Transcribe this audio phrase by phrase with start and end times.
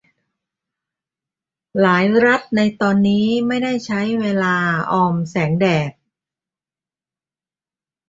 [1.81, 4.55] หลายรัฐในตอนนี้ไม่ได้ใช้เวลา
[4.91, 5.91] ออมแสงแดด